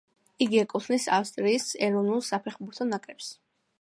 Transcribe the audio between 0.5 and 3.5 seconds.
ეკუთვნის ავსტრიის ეროვნულ საფეხბურთო ნაკრებს.